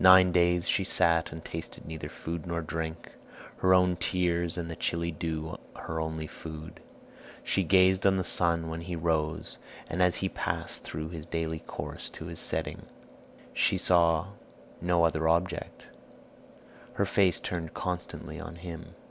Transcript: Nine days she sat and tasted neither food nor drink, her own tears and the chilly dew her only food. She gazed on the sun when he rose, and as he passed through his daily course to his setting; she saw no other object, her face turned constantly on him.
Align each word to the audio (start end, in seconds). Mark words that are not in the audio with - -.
Nine 0.00 0.32
days 0.32 0.68
she 0.68 0.84
sat 0.84 1.32
and 1.32 1.42
tasted 1.42 1.86
neither 1.86 2.10
food 2.10 2.44
nor 2.46 2.60
drink, 2.60 3.12
her 3.60 3.72
own 3.72 3.96
tears 3.96 4.58
and 4.58 4.70
the 4.70 4.76
chilly 4.76 5.10
dew 5.10 5.56
her 5.74 5.98
only 5.98 6.26
food. 6.26 6.80
She 7.42 7.62
gazed 7.64 8.04
on 8.06 8.18
the 8.18 8.22
sun 8.22 8.68
when 8.68 8.82
he 8.82 8.94
rose, 8.94 9.56
and 9.88 10.02
as 10.02 10.16
he 10.16 10.28
passed 10.28 10.82
through 10.84 11.08
his 11.08 11.24
daily 11.24 11.60
course 11.60 12.10
to 12.10 12.26
his 12.26 12.38
setting; 12.38 12.82
she 13.54 13.78
saw 13.78 14.32
no 14.82 15.04
other 15.04 15.26
object, 15.26 15.86
her 16.96 17.06
face 17.06 17.40
turned 17.40 17.72
constantly 17.72 18.38
on 18.38 18.56
him. 18.56 18.94